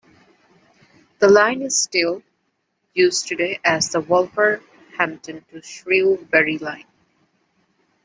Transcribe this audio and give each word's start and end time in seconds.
The 1.19 1.27
line 1.27 1.61
is 1.61 1.79
still 1.79 2.23
used 2.95 3.27
today 3.27 3.59
as 3.63 3.91
the 3.91 3.99
Wolverhampton 4.01 5.45
to 5.51 5.61
Shrewsbury 5.61 6.57
Line. 6.57 6.87